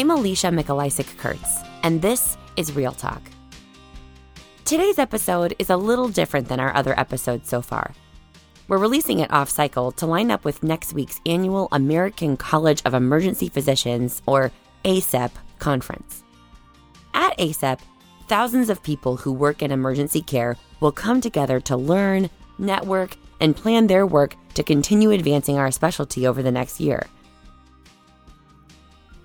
[0.00, 3.20] I'm Alicia Mikolaycik Kurtz, and this is Real Talk.
[4.64, 7.92] Today's episode is a little different than our other episodes so far.
[8.66, 12.94] We're releasing it off cycle to line up with next week's annual American College of
[12.94, 14.50] Emergency Physicians, or
[14.86, 16.24] ACEP, conference.
[17.12, 17.80] At ACEP,
[18.26, 23.54] thousands of people who work in emergency care will come together to learn, network, and
[23.54, 27.06] plan their work to continue advancing our specialty over the next year.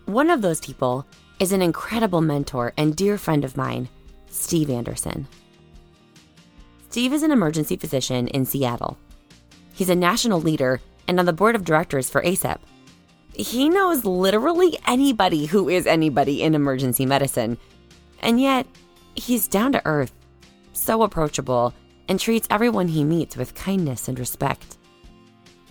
[0.06, 1.08] One of those people
[1.40, 3.90] is an incredible mentor and dear friend of mine,
[4.30, 5.28] Steve Anderson.
[6.90, 9.00] Steve is an emergency physician in Seattle.
[9.74, 12.60] He's a national leader and on the board of directors for ACEP.
[13.34, 17.58] He knows literally anybody who is anybody in emergency medicine,
[18.20, 18.68] and yet
[19.16, 20.14] he's down to earth,
[20.74, 21.74] so approachable,
[22.08, 24.78] and treats everyone he meets with kindness and respect.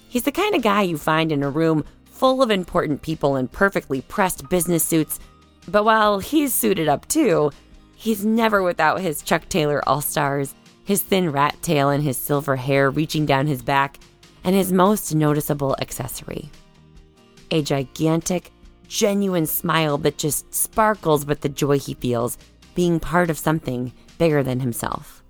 [0.09, 1.85] He's the kind of guy you find in a room
[2.25, 5.21] full of important people in perfectly pressed business suits,
[5.69, 7.51] but while he's suited up too,
[7.97, 12.57] he's never without his Chuck Taylor All Stars, his thin rat tail and his silver
[12.57, 13.99] hair reaching down his back,
[14.43, 16.51] and his most noticeable accessory
[17.51, 18.51] a gigantic,
[18.89, 22.39] genuine smile that just sparkles with the joy he feels
[22.75, 25.23] being part of something bigger than himself.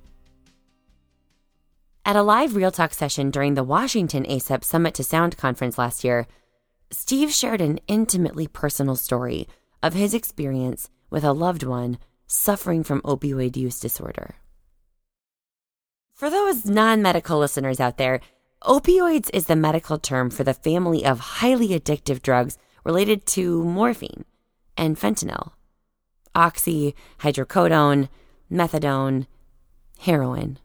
[2.04, 6.04] At a live Real Talk session during the Washington ACEP Summit to Sound conference last
[6.04, 6.28] year,
[6.90, 9.48] Steve shared an intimately personal story
[9.82, 14.36] of his experience with a loved one suffering from opioid use disorder.
[16.14, 18.20] For those non medical listeners out there,
[18.62, 24.24] opioids is the medical term for the family of highly addictive drugs related to morphine
[24.76, 25.52] and fentanyl,
[26.34, 28.08] oxy, hydrocodone,
[28.50, 29.26] methadone,
[29.98, 30.58] heroin.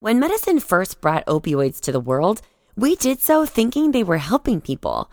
[0.00, 2.42] When medicine first brought opioids to the world,
[2.76, 5.10] we did so thinking they were helping people.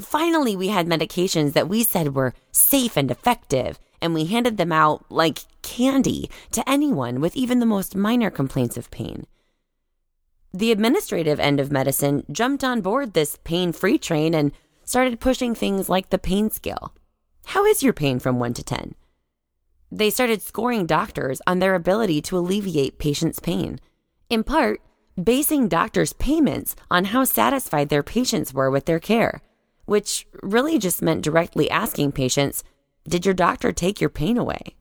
[0.00, 4.72] Finally, we had medications that we said were safe and effective, and we handed them
[4.72, 9.26] out like candy to anyone with even the most minor complaints of pain.
[10.54, 14.52] The administrative end of medicine jumped on board this pain free train and
[14.84, 16.94] started pushing things like the pain scale.
[17.46, 18.94] How is your pain from 1 to 10?
[19.90, 23.78] They started scoring doctors on their ability to alleviate patients' pain,
[24.30, 24.80] in part
[25.22, 29.42] basing doctors' payments on how satisfied their patients were with their care,
[29.84, 32.64] which really just meant directly asking patients,
[33.08, 34.76] Did your doctor take your pain away?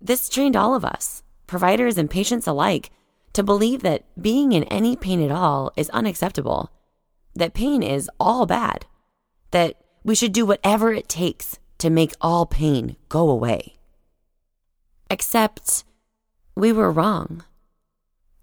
[0.00, 2.90] This trained all of us, providers and patients alike,
[3.32, 6.70] to believe that being in any pain at all is unacceptable,
[7.34, 8.86] that pain is all bad,
[9.50, 13.76] that we should do whatever it takes to make all pain go away.
[15.10, 15.84] Except
[16.56, 17.44] we were wrong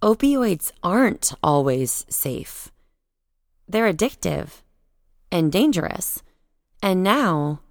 [0.02, 2.72] opioids aren't always safe.
[3.68, 4.62] They're addictive
[5.32, 6.22] and dangerous,
[6.82, 7.62] and now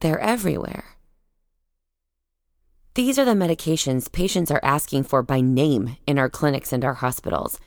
[0.00, 0.96] they're everywhere.
[2.94, 6.94] These are the medications patients are asking for by name in our clinics and our
[6.94, 7.60] hospitals.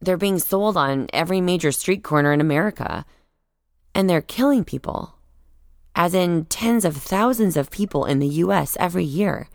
[0.00, 3.06] They're being sold on every major street corner in America,
[3.94, 5.14] and they're killing people,
[5.94, 9.48] as in tens of thousands of people in the US every year.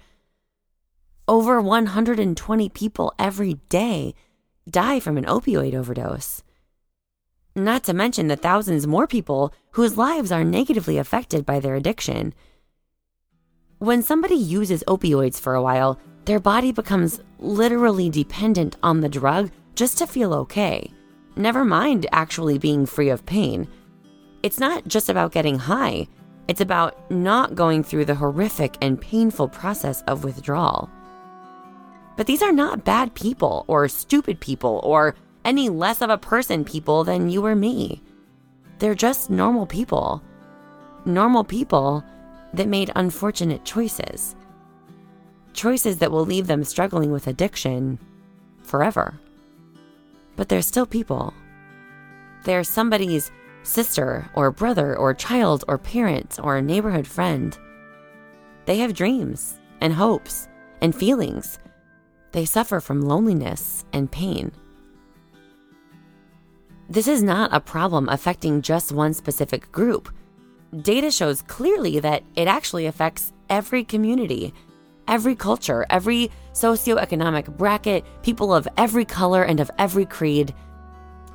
[1.26, 4.14] Over 120 people every day
[4.70, 6.44] die from an opioid overdose.
[7.56, 12.34] Not to mention the thousands more people whose lives are negatively affected by their addiction.
[13.80, 19.50] When somebody uses opioids for a while, their body becomes literally dependent on the drug
[19.76, 20.92] just to feel okay,
[21.38, 23.70] never mind actually being free of pain.
[24.42, 26.10] It's not just about getting high,
[26.50, 30.90] it's about not going through the horrific and painful process of withdrawal.
[32.16, 35.16] But these are not bad people or stupid people or
[35.46, 38.02] any less of a person people than you or me.
[38.80, 40.22] They're just normal people.
[41.06, 42.04] Normal people
[42.54, 44.36] that made unfortunate choices.
[45.54, 48.00] Choices that will leave them struggling with addiction
[48.64, 49.20] forever.
[50.36, 51.34] But they're still people.
[52.44, 53.32] They're somebody's
[53.64, 57.58] sister or brother or child or parent or neighborhood friend.
[58.66, 60.48] They have dreams and hopes
[60.82, 61.60] and feelings
[62.34, 64.52] they suffer from loneliness and pain.
[66.90, 70.10] This is not a problem affecting just one specific group.
[70.82, 74.54] Data shows clearly that it actually affects every community,
[75.08, 80.54] every culture, every socioeconomic bracket, people of every color and of every creed,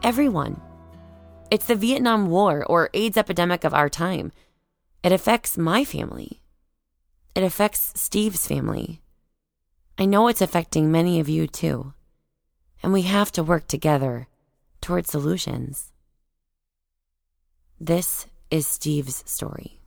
[0.03, 0.61] everyone.
[1.51, 4.33] It's the Vietnam War or AIDS epidemic of our time.
[5.03, 6.43] It affects my family.
[7.35, 9.01] It affects Steve's family.
[10.01, 11.93] I know it's affecting many of you too,
[12.85, 14.29] and we have to work together
[14.81, 15.93] toward solutions.
[17.81, 19.81] This is Steve's story.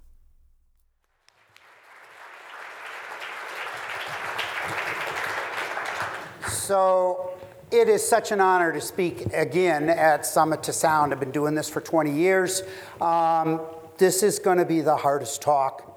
[6.50, 7.32] So
[7.72, 11.14] it is such an honor to speak again at Summit to Sound.
[11.14, 12.64] I've been doing this for 20 years.
[13.00, 13.62] Um,
[13.98, 15.91] this is going to be the hardest talk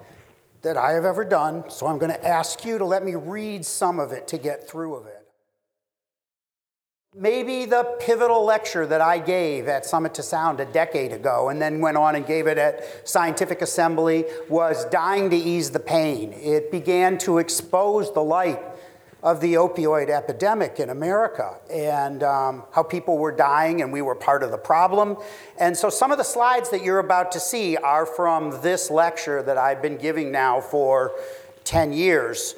[0.64, 3.64] that I have ever done, so I'm going to ask you to let me read
[3.64, 5.20] some of it to get through of it.
[7.16, 11.62] Maybe the pivotal lecture that I gave at Summit to Sound a decade ago and
[11.62, 16.32] then went on and gave it at Scientific Assembly was Dying to Ease the Pain.
[16.32, 18.60] It began to expose the light
[19.24, 24.14] of the opioid epidemic in America and um, how people were dying and we were
[24.14, 25.16] part of the problem.
[25.58, 29.42] And so some of the slides that you're about to see are from this lecture
[29.42, 31.12] that I've been giving now for
[31.64, 32.54] 10 years.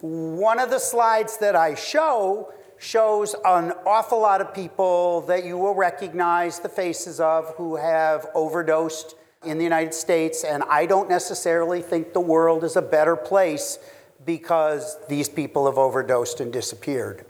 [0.00, 5.58] One of the slides that I show shows an awful lot of people that you
[5.58, 11.08] will recognize the faces of who have overdosed in the United States, and I don't
[11.08, 13.78] necessarily think the world is a better place
[14.24, 17.24] because these people have overdosed and disappeared.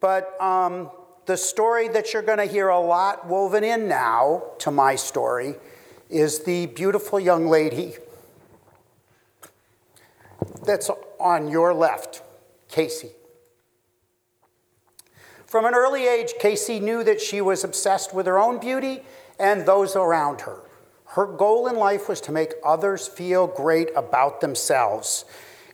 [0.00, 0.90] But um,
[1.26, 5.56] the story that you're going to hear a lot woven in now to my story
[6.08, 7.94] is the beautiful young lady
[10.64, 12.22] that's on your left,
[12.68, 13.10] Casey.
[15.46, 19.02] From an early age, Casey knew that she was obsessed with her own beauty
[19.38, 20.60] and those around her.
[21.10, 25.24] Her goal in life was to make others feel great about themselves.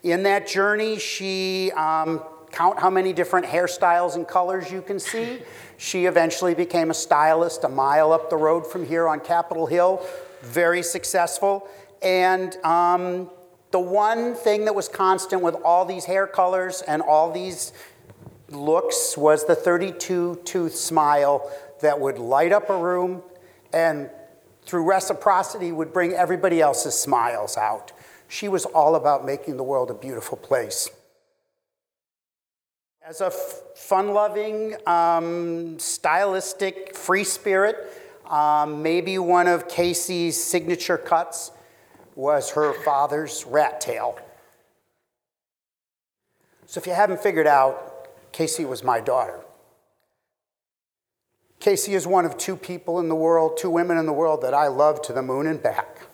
[0.02, 5.40] In that journey, she um, count how many different hairstyles and colors you can see.
[5.78, 10.00] She eventually became a stylist a mile up the road from here on Capitol Hill,
[10.40, 11.66] very successful.
[12.00, 13.28] And um,
[13.72, 17.72] the one thing that was constant with all these hair colors and all these
[18.50, 21.50] looks was the 32 tooth smile
[21.80, 23.22] that would light up a room
[23.72, 24.08] and
[24.64, 27.90] through reciprocity would bring everybody else's smiles out.
[28.32, 30.88] She was all about making the world a beautiful place.
[33.06, 37.76] As a fun loving, um, stylistic, free spirit,
[38.26, 41.50] um, maybe one of Casey's signature cuts
[42.14, 44.18] was her father's rat tail.
[46.64, 49.40] So if you haven't figured out, Casey was my daughter.
[51.60, 54.54] Casey is one of two people in the world, two women in the world that
[54.54, 56.06] I love to the moon and back.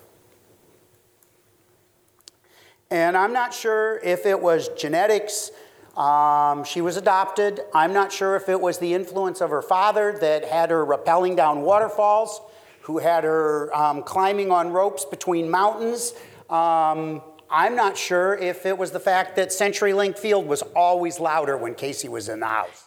[2.90, 5.50] And I'm not sure if it was genetics.
[5.96, 7.60] Um, she was adopted.
[7.74, 11.36] I'm not sure if it was the influence of her father that had her rappelling
[11.36, 12.40] down waterfalls,
[12.82, 16.14] who had her um, climbing on ropes between mountains.
[16.48, 17.20] Um,
[17.50, 21.74] I'm not sure if it was the fact that CenturyLink Field was always louder when
[21.74, 22.86] Casey was in the house.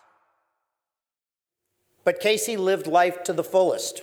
[2.03, 4.01] But Casey lived life to the fullest.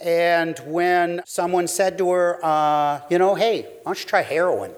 [0.00, 4.72] And when someone said to her, uh, you know, hey, why don't you try heroin?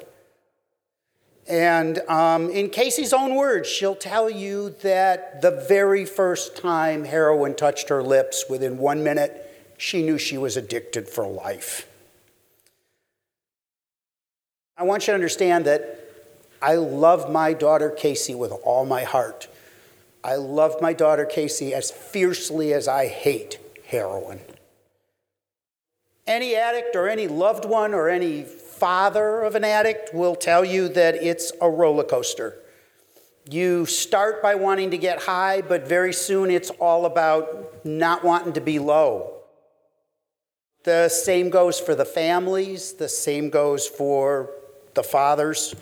[1.49, 7.55] And um, in Casey's own words, she'll tell you that the very first time heroin
[7.55, 9.43] touched her lips, within one minute,
[9.79, 11.89] she knew she was addicted for life.
[14.77, 16.01] I want you to understand that
[16.61, 19.49] I love my daughter Casey with all my heart.
[20.25, 24.41] I love my daughter Casey as fiercely as I hate heroin.
[26.27, 28.43] Any addict or any loved one or any
[28.79, 32.59] father of an addict will tell you that it's a roller coaster.
[33.49, 38.53] You start by wanting to get high, but very soon it's all about not wanting
[38.55, 39.33] to be low.
[40.85, 44.51] The same goes for the families, the same goes for
[44.95, 45.75] the fathers.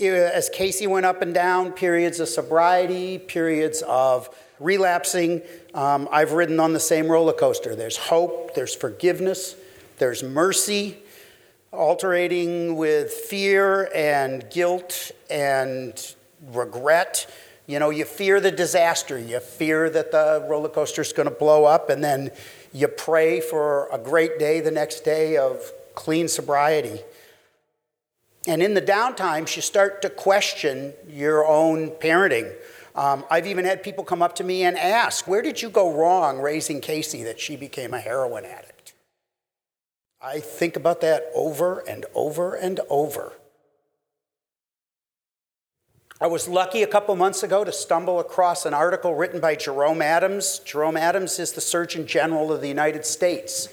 [0.00, 5.42] As Casey went up and down, periods of sobriety, periods of relapsing,
[5.74, 7.74] um, I've ridden on the same roller coaster.
[7.74, 9.54] There's hope, there's forgiveness,
[9.98, 10.98] there's mercy,
[11.72, 16.14] alternating with fear and guilt and
[16.52, 17.30] regret.
[17.66, 21.34] You know, you fear the disaster, you fear that the roller coaster is going to
[21.34, 22.30] blow up, and then
[22.72, 25.60] you pray for a great day the next day of
[25.94, 27.00] clean sobriety.
[28.46, 32.54] And in the downtimes, you start to question your own parenting.
[32.94, 35.92] Um, I've even had people come up to me and ask, Where did you go
[35.92, 38.77] wrong raising Casey that she became a heroin addict?
[40.20, 43.34] I think about that over and over and over.
[46.20, 50.02] I was lucky a couple months ago to stumble across an article written by Jerome
[50.02, 50.58] Adams.
[50.64, 53.68] Jerome Adams is the Surgeon General of the United States.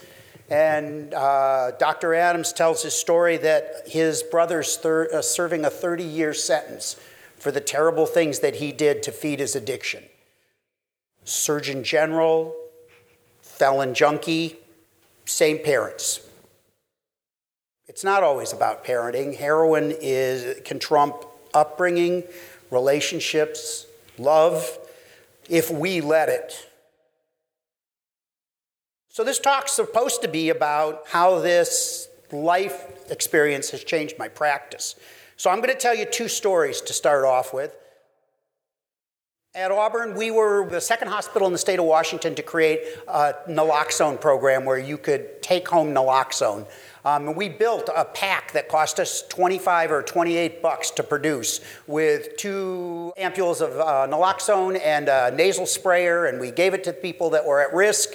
[0.48, 2.14] And uh, Dr.
[2.14, 6.98] Adams tells his story that his brother's thir- uh, serving a 30 year sentence
[7.36, 10.04] for the terrible things that he did to feed his addiction.
[11.24, 12.56] Surgeon General,
[13.42, 14.58] felon junkie,
[15.25, 16.22] same parents.
[17.88, 19.36] It's not always about parenting.
[19.36, 22.24] Heroin is, can trump upbringing,
[22.72, 23.86] relationships,
[24.18, 24.77] love,
[25.50, 26.68] if we let it.
[29.10, 34.96] So, this talk's supposed to be about how this life experience has changed my practice.
[35.38, 37.75] So, I'm going to tell you two stories to start off with.
[39.55, 43.35] At Auburn, we were the second hospital in the state of Washington to create a
[43.47, 46.67] naloxone program where you could take home naloxone.
[47.05, 52.35] Um, we built a pack that cost us 25 or 28 bucks to produce with
[52.35, 57.29] two ampules of uh, naloxone and a nasal sprayer, and we gave it to people
[57.29, 58.09] that were at risk.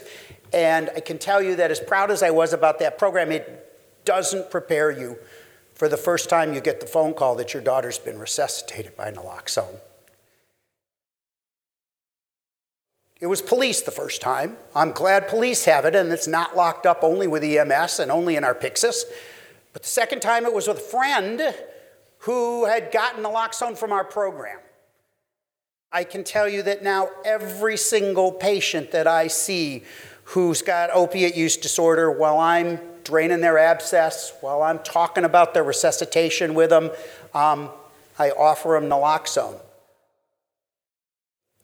[0.52, 3.66] And I can tell you that as proud as I was about that program, it
[4.04, 5.16] doesn't prepare you
[5.72, 9.10] for the first time you get the phone call that your daughter's been resuscitated by
[9.10, 9.80] naloxone.
[13.20, 14.56] It was police the first time.
[14.74, 18.36] I'm glad police have it and it's not locked up only with EMS and only
[18.36, 19.02] in our Pyxis.
[19.72, 21.54] But the second time it was with a friend
[22.20, 24.58] who had gotten naloxone from our program.
[25.92, 29.82] I can tell you that now every single patient that I see
[30.24, 35.64] who's got opiate use disorder, while I'm draining their abscess, while I'm talking about their
[35.64, 36.90] resuscitation with them,
[37.34, 37.70] um,
[38.18, 39.60] I offer them naloxone.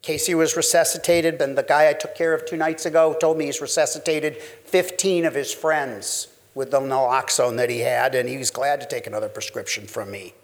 [0.02, 3.46] Casey was resuscitated, and the guy I took care of two nights ago told me
[3.46, 8.50] he's resuscitated 15 of his friends with the naloxone that he had, and he was
[8.50, 10.34] glad to take another prescription from me.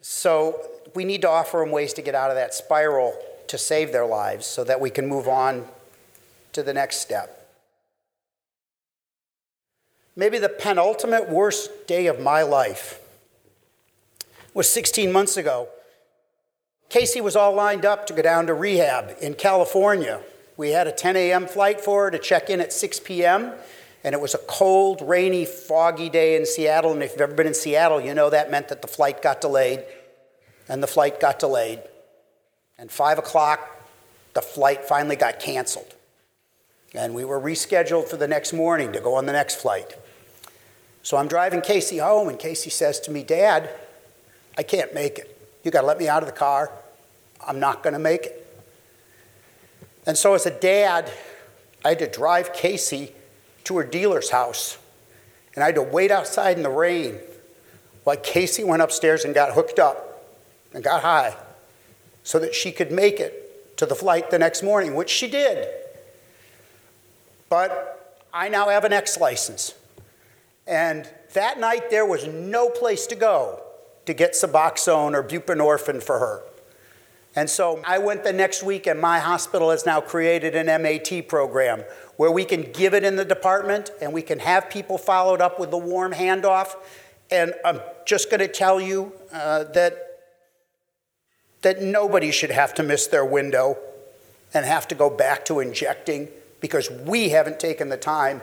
[0.00, 0.60] So
[0.94, 3.16] we need to offer them ways to get out of that spiral
[3.48, 5.66] to save their lives so that we can move on
[6.52, 7.34] to the next step.
[10.16, 13.00] Maybe the penultimate worst day of my life
[14.52, 15.68] was 16 months ago.
[16.88, 20.20] Casey was all lined up to go down to rehab in California.
[20.56, 21.46] We had a 10 a.m.
[21.46, 23.52] flight for her to check in at 6 p.m.,
[24.04, 26.92] and it was a cold, rainy, foggy day in Seattle.
[26.92, 29.40] And if you've ever been in Seattle, you know that meant that the flight got
[29.40, 29.84] delayed,
[30.68, 31.80] and the flight got delayed.
[32.78, 33.60] And 5 o'clock,
[34.34, 35.94] the flight finally got canceled.
[36.94, 39.94] And we were rescheduled for the next morning to go on the next flight.
[41.02, 43.68] So I'm driving Casey home, and Casey says to me, Dad,
[44.56, 45.37] I can't make it.
[45.62, 46.70] You got to let me out of the car.
[47.46, 48.44] I'm not going to make it.
[50.06, 51.10] And so, as a dad,
[51.84, 53.12] I had to drive Casey
[53.64, 54.78] to her dealer's house.
[55.54, 57.18] And I had to wait outside in the rain
[58.04, 60.24] while Casey went upstairs and got hooked up
[60.72, 61.36] and got high
[62.22, 65.68] so that she could make it to the flight the next morning, which she did.
[67.48, 69.74] But I now have an X license.
[70.66, 73.62] And that night, there was no place to go
[74.08, 76.42] to get Suboxone or buprenorphine for her.
[77.36, 81.28] And so I went the next week, and my hospital has now created an MAT
[81.28, 81.84] program
[82.16, 85.60] where we can give it in the department and we can have people followed up
[85.60, 86.74] with the warm handoff.
[87.30, 90.20] And I'm just going to tell you uh, that,
[91.60, 93.76] that nobody should have to miss their window
[94.54, 96.28] and have to go back to injecting
[96.60, 98.40] because we haven't taken the time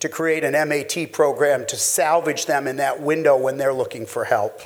[0.00, 4.24] to create an MAT program to salvage them in that window when they're looking for
[4.24, 4.60] help.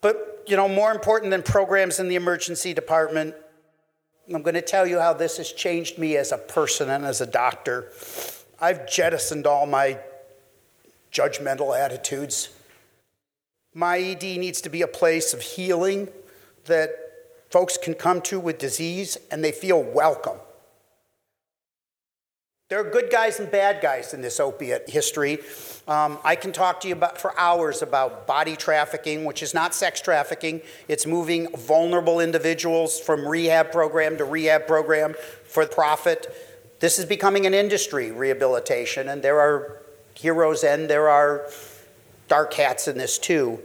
[0.00, 3.34] But, you know, more important than programs in the emergency department,
[4.32, 7.20] I'm going to tell you how this has changed me as a person and as
[7.20, 7.90] a doctor.
[8.60, 9.98] I've jettisoned all my
[11.12, 12.50] judgmental attitudes.
[13.74, 16.08] My ED needs to be a place of healing
[16.64, 16.90] that
[17.50, 20.38] folks can come to with disease and they feel welcome.
[22.68, 25.38] There are good guys and bad guys in this opiate history.
[25.86, 29.74] Um, I can talk to you about, for hours about body trafficking, which is not
[29.74, 30.60] sex trafficking.
[30.86, 35.14] It's moving vulnerable individuals from rehab program to rehab program
[35.46, 36.26] for profit.
[36.78, 39.80] This is becoming an industry, rehabilitation, and there are
[40.12, 41.48] heroes and there are
[42.28, 43.60] dark hats in this too.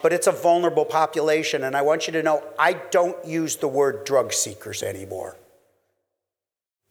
[0.00, 3.66] But it's a vulnerable population, and I want you to know I don't use the
[3.66, 5.36] word drug seekers anymore.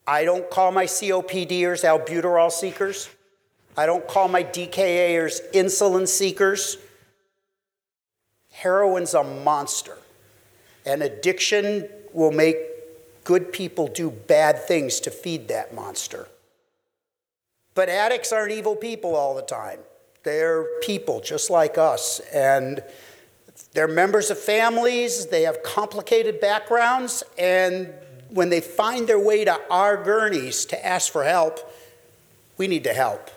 [0.06, 3.10] I don't call my COPDers albuterol seekers.
[3.78, 6.78] I don't call my DKAers insulin seekers.
[8.50, 9.98] Heroin's a monster.
[10.86, 12.58] And addiction will make
[13.24, 16.28] good people do bad things to feed that monster.
[17.74, 19.80] But addicts aren't evil people all the time.
[20.24, 22.20] They're people just like us.
[22.34, 22.84] And
[23.74, 27.94] they're members of families, they have complicated backgrounds, and
[28.34, 31.60] when they find their way to our gurneys to ask for help,
[32.58, 33.30] we need to help.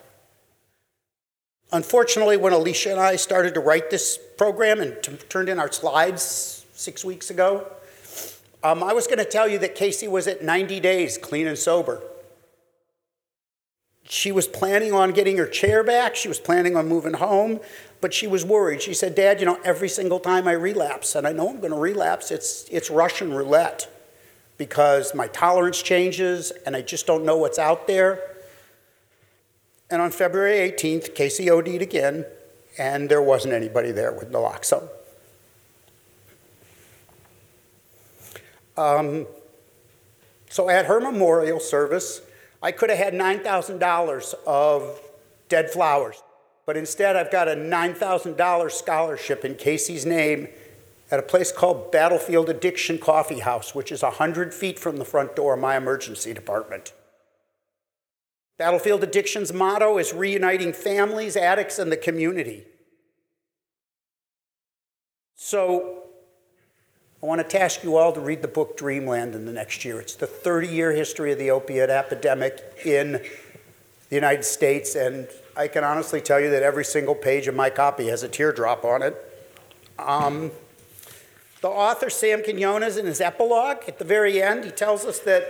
[1.70, 5.70] Unfortunately, when Alicia and I started to write this program and t- turned in our
[5.70, 7.70] slides six weeks ago,
[8.64, 11.58] um, I was going to tell you that Casey was at 90 days clean and
[11.58, 12.00] sober.
[14.08, 17.60] She was planning on getting her chair back, she was planning on moving home,
[18.00, 18.80] but she was worried.
[18.80, 21.72] She said, Dad, you know, every single time I relapse, and I know I'm going
[21.72, 23.92] to relapse, it's, it's Russian roulette
[24.58, 28.20] because my tolerance changes and I just don't know what's out there.
[29.90, 32.24] And on February 18th, Casey OD'd again,
[32.78, 34.88] and there wasn't anybody there with naloxone.
[38.76, 39.26] Um,
[40.50, 42.20] so at her memorial service,
[42.62, 45.00] I could have had $9,000 of
[45.48, 46.22] dead flowers,
[46.66, 50.48] but instead I've got a $9,000 scholarship in Casey's name
[51.10, 55.36] at a place called Battlefield Addiction Coffee House, which is 100 feet from the front
[55.36, 56.92] door of my emergency department.
[58.58, 62.64] Battlefield Addiction's motto is reuniting families, addicts, and the community.
[65.34, 66.04] So,
[67.22, 70.00] I want to task you all to read the book Dreamland in the next year.
[70.00, 73.12] It's the 30 year history of the opiate epidemic in
[74.08, 77.70] the United States, and I can honestly tell you that every single page of my
[77.70, 79.16] copy has a teardrop on it.
[79.98, 80.50] Um,
[81.66, 85.44] the author, Sam Quinones, in his epilogue at the very end, he tells us that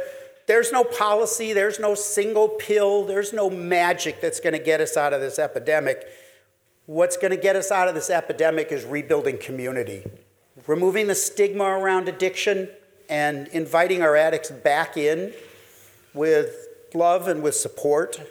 [0.47, 4.97] there's no policy, there's no single pill, there's no magic that's going to get us
[4.97, 6.07] out of this epidemic.
[6.87, 10.05] What's going to get us out of this epidemic is rebuilding community,
[10.67, 12.71] removing the stigma around addiction,
[13.11, 15.35] and inviting our addicts back in
[16.15, 18.23] with love and with support.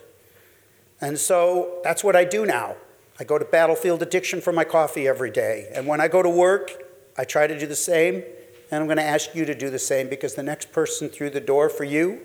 [1.00, 2.77] And so that's what I do now.
[3.20, 5.70] I go to Battlefield Addiction for my coffee every day.
[5.72, 6.85] And when I go to work,
[7.17, 8.24] I try to do the same.
[8.72, 11.29] And I'm going to ask you to do the same because the next person through
[11.29, 12.22] the door for you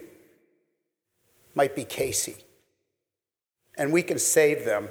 [1.55, 2.37] might be Casey.
[3.77, 4.89] And we can save them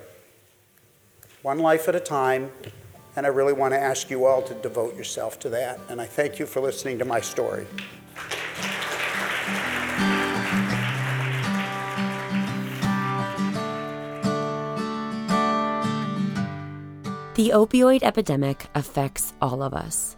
[1.41, 2.51] one life at a time.
[3.15, 5.79] And I really want to ask you all to devote yourself to that.
[5.89, 7.65] And I thank you for listening to my story.
[17.39, 20.17] The opioid epidemic affects all of us.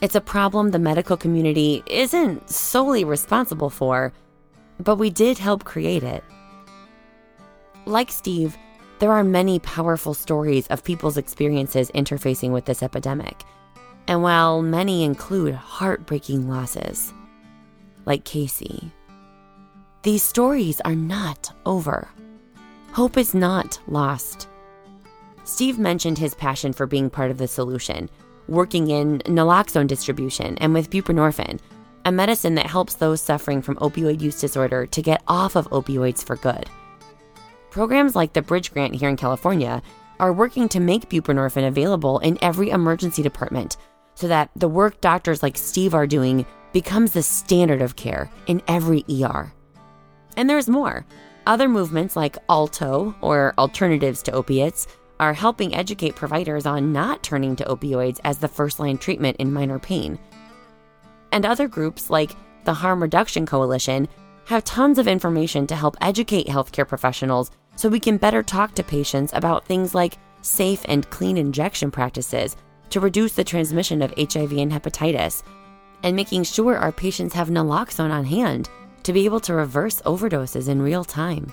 [0.00, 4.12] It's a problem the medical community isn't solely responsible for,
[4.80, 6.24] but we did help create it.
[7.86, 8.58] Like Steve,
[8.98, 13.44] there are many powerful stories of people's experiences interfacing with this epidemic.
[14.08, 17.14] And while many include heartbreaking losses,
[18.04, 18.90] like Casey,
[20.02, 22.08] these stories are not over.
[22.90, 24.48] Hope is not lost.
[25.44, 28.08] Steve mentioned his passion for being part of the solution
[28.48, 31.60] working in naloxone distribution and with buprenorphine,
[32.04, 36.24] a medicine that helps those suffering from opioid use disorder to get off of opioids
[36.24, 36.68] for good.
[37.70, 39.80] Programs like the Bridge Grant here in California
[40.20, 43.76] are working to make buprenorphine available in every emergency department
[44.14, 48.60] so that the work doctors like Steve are doing becomes the standard of care in
[48.68, 49.52] every ER.
[50.36, 51.06] And there's more.
[51.46, 54.86] Other movements like ALTO, or Alternatives to Opiates,
[55.22, 59.52] are helping educate providers on not turning to opioids as the first line treatment in
[59.52, 60.18] minor pain.
[61.30, 62.32] And other groups like
[62.64, 64.08] the Harm Reduction Coalition
[64.46, 68.82] have tons of information to help educate healthcare professionals so we can better talk to
[68.82, 72.56] patients about things like safe and clean injection practices
[72.90, 75.44] to reduce the transmission of HIV and hepatitis,
[76.02, 78.68] and making sure our patients have naloxone on hand
[79.04, 81.52] to be able to reverse overdoses in real time.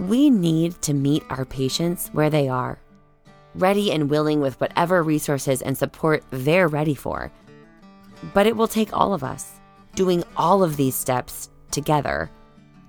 [0.00, 2.80] We need to meet our patients where they are,
[3.54, 7.30] ready and willing with whatever resources and support they're ready for.
[8.32, 9.60] But it will take all of us
[9.94, 12.30] doing all of these steps together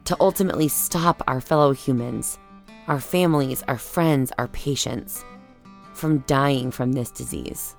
[0.06, 2.40] to ultimately stop our fellow humans,
[2.88, 5.26] our families, our friends, our patients
[5.94, 7.76] from dying from this disease.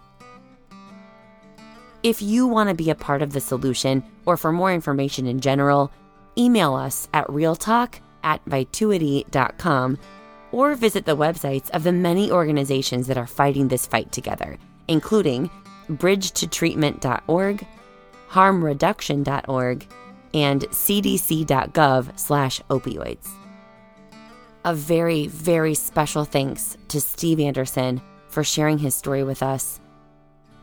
[2.03, 5.41] If you want to be a part of the solution or for more information in
[5.41, 5.91] general,
[6.37, 9.99] email us at realtalk at vituity.com
[10.53, 14.59] or visit the websites of the many organizations that are fighting this fight together,
[14.89, 15.51] including
[15.89, 17.67] bridgetotreatment.org,
[18.29, 19.87] harmreduction.org,
[20.35, 23.29] and cdc.gov slash opioids.
[24.65, 29.81] A very, very special thanks to Steve Anderson for sharing his story with us,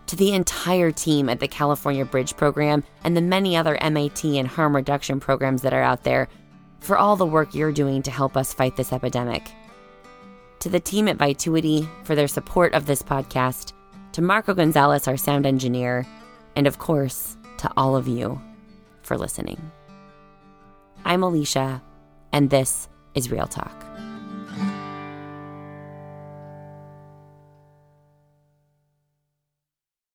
[0.08, 4.48] to the entire team at the California Bridge Program and the many other MAT and
[4.48, 6.28] harm reduction programs that are out there
[6.80, 9.52] for all the work you're doing to help us fight this epidemic.
[10.60, 13.74] To the team at Vituity for their support of this podcast,
[14.14, 16.06] to Marco Gonzalez, our sound engineer,
[16.56, 18.42] and of course, to all of you
[19.04, 19.72] for listening.
[21.06, 21.82] I'm Alicia,
[22.34, 24.09] and this is Real Talk.